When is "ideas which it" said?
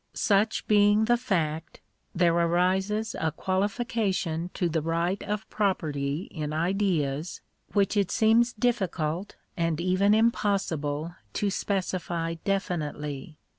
6.53-8.09